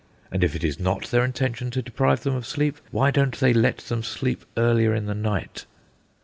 [0.31, 3.53] And if it is not their intention to deprive them of sleep, why don't they
[3.53, 5.67] let them sleep earlier in the night?